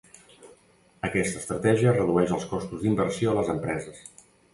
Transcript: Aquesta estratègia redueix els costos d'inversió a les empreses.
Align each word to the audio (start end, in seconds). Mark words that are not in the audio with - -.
Aquesta 1.09 1.41
estratègia 1.41 1.93
redueix 1.97 2.33
els 2.37 2.47
costos 2.53 2.81
d'inversió 2.87 3.31
a 3.31 3.37
les 3.41 3.53
empreses. 3.57 4.01